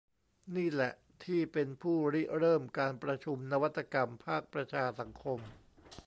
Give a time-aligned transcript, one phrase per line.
[0.55, 5.39] นี่แหละที่เป็นผู้ริเริ่มการประชุมนวัตกรรมภาคประชาสังคม